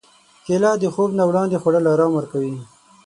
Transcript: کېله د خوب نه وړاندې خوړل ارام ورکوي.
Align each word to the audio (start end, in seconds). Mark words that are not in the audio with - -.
کېله 0.45 0.71
د 0.81 0.83
خوب 0.93 1.09
نه 1.19 1.23
وړاندې 1.29 1.59
خوړل 1.61 1.85
ارام 1.93 2.11
ورکوي. 2.15 2.55